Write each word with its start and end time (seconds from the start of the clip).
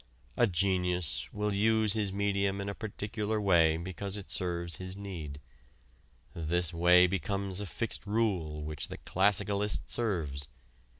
A 0.35 0.47
genius 0.47 1.29
will 1.31 1.53
use 1.53 1.93
his 1.93 2.11
medium 2.11 2.59
in 2.59 2.67
a 2.67 2.73
particular 2.73 3.39
way 3.39 3.77
because 3.77 4.17
it 4.17 4.31
serves 4.31 4.77
his 4.77 4.97
need; 4.97 5.39
this 6.33 6.73
way 6.73 7.05
becomes 7.05 7.59
a 7.59 7.67
fixed 7.67 8.07
rule 8.07 8.63
which 8.63 8.87
the 8.87 8.97
classicalist 8.97 9.91
serves. 9.91 10.47